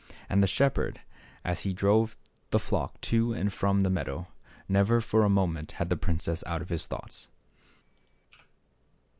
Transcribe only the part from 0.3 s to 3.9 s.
the shepherd, as he drove the flock to and from the